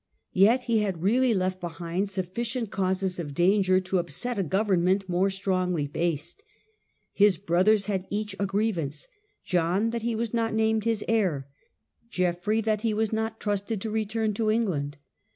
Yet 0.33 0.63
he 0.63 0.79
had 0.79 1.03
really 1.03 1.31
left 1.35 1.61
behind 1.61 2.09
sufficient 2.09 2.71
causes 2.71 3.19
of 3.19 3.35
danger 3.35 3.79
to 3.81 3.99
upset 3.99 4.39
a 4.39 4.43
government 4.43 5.07
more 5.07 5.29
strongly 5.29 5.85
based. 5.85 6.41
His 7.13 7.37
brothers 7.37 7.85
had 7.85 8.07
each 8.09 8.35
a 8.39 8.47
grievance: 8.47 9.05
John, 9.45 9.91
that 9.91 10.01
he 10.01 10.15
was 10.15 10.33
not 10.33 10.55
named 10.55 10.85
his 10.85 11.05
heir; 11.07 11.47
Geoffrey, 12.09 12.61
that 12.61 12.81
he 12.81 12.95
was 12.95 13.13
not 13.13 13.39
trusted 13.39 13.79
to 13.81 13.91
return 13.91 14.33
to 14.33 14.49
England. 14.49 14.97